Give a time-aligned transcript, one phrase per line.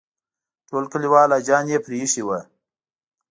[0.67, 2.39] ټول کلیوال حاجیان یې پرې ایښي وو.